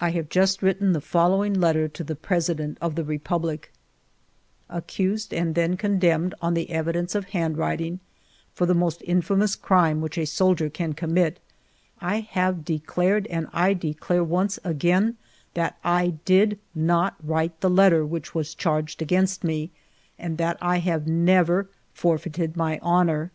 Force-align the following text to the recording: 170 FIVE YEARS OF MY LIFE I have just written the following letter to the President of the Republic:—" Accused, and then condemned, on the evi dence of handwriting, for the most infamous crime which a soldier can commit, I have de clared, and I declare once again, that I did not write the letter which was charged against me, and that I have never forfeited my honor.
170 0.00 0.20
FIVE 0.28 0.34
YEARS 0.34 0.56
OF 0.56 0.62
MY 0.64 0.66
LIFE 0.66 0.74
I 0.74 0.74
have 0.74 0.80
just 0.80 0.80
written 0.80 0.92
the 0.92 1.00
following 1.00 1.60
letter 1.60 1.86
to 1.86 2.02
the 2.02 2.16
President 2.16 2.78
of 2.80 2.94
the 2.96 3.04
Republic:—" 3.04 3.72
Accused, 4.68 5.32
and 5.32 5.54
then 5.54 5.76
condemned, 5.76 6.34
on 6.42 6.54
the 6.54 6.66
evi 6.66 6.94
dence 6.94 7.14
of 7.14 7.26
handwriting, 7.26 8.00
for 8.54 8.66
the 8.66 8.74
most 8.74 9.04
infamous 9.06 9.54
crime 9.54 10.00
which 10.00 10.18
a 10.18 10.26
soldier 10.26 10.68
can 10.68 10.94
commit, 10.94 11.38
I 12.00 12.18
have 12.18 12.64
de 12.64 12.80
clared, 12.80 13.28
and 13.28 13.46
I 13.52 13.72
declare 13.72 14.24
once 14.24 14.58
again, 14.64 15.16
that 15.54 15.78
I 15.84 16.14
did 16.24 16.58
not 16.74 17.14
write 17.22 17.60
the 17.60 17.70
letter 17.70 18.04
which 18.04 18.34
was 18.34 18.52
charged 18.52 19.00
against 19.00 19.44
me, 19.44 19.70
and 20.18 20.38
that 20.38 20.58
I 20.60 20.80
have 20.80 21.06
never 21.06 21.68
forfeited 21.94 22.56
my 22.56 22.80
honor. 22.82 23.30